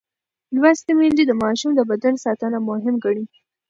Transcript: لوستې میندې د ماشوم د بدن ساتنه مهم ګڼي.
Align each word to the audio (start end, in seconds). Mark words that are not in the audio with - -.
لوستې 0.55 0.91
میندې 0.99 1.23
د 1.27 1.31
ماشوم 1.43 1.71
د 1.75 1.81
بدن 1.91 2.13
ساتنه 2.25 2.57
مهم 2.69 2.95
ګڼي. 3.03 3.25